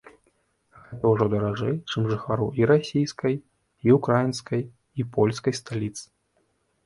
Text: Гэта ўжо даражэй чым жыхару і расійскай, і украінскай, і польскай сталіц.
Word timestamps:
Гэта 0.91 1.03
ўжо 1.09 1.25
даражэй 1.33 1.73
чым 1.89 2.07
жыхару 2.11 2.47
і 2.61 2.67
расійскай, 2.71 3.33
і 3.89 3.95
украінскай, 3.97 4.61
і 5.03 5.05
польскай 5.19 5.53
сталіц. 5.61 5.95